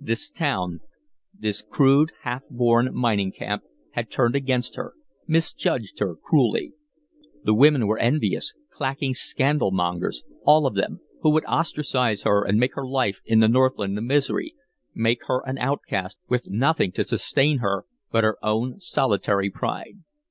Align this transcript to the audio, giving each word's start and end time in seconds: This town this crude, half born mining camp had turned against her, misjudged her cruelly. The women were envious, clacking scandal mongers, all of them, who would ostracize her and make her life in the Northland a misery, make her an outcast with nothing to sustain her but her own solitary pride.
This 0.00 0.30
town 0.30 0.80
this 1.38 1.60
crude, 1.60 2.12
half 2.22 2.44
born 2.48 2.94
mining 2.94 3.30
camp 3.30 3.64
had 3.90 4.10
turned 4.10 4.34
against 4.34 4.74
her, 4.76 4.94
misjudged 5.26 5.98
her 5.98 6.16
cruelly. 6.16 6.72
The 7.44 7.52
women 7.52 7.86
were 7.86 7.98
envious, 7.98 8.54
clacking 8.70 9.12
scandal 9.12 9.70
mongers, 9.70 10.22
all 10.46 10.66
of 10.66 10.76
them, 10.76 11.00
who 11.20 11.28
would 11.34 11.44
ostracize 11.44 12.22
her 12.22 12.42
and 12.42 12.58
make 12.58 12.74
her 12.74 12.86
life 12.88 13.20
in 13.26 13.40
the 13.40 13.48
Northland 13.50 13.98
a 13.98 14.00
misery, 14.00 14.54
make 14.94 15.26
her 15.26 15.42
an 15.46 15.58
outcast 15.58 16.16
with 16.26 16.48
nothing 16.48 16.90
to 16.92 17.04
sustain 17.04 17.58
her 17.58 17.84
but 18.10 18.24
her 18.24 18.38
own 18.42 18.80
solitary 18.80 19.50
pride. 19.50 19.96